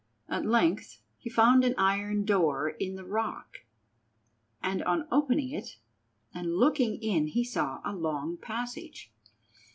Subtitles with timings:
[0.27, 3.57] At length he found an iron door in the rock,
[4.63, 5.77] and on opening it
[6.33, 9.11] and looking in he saw a long passage.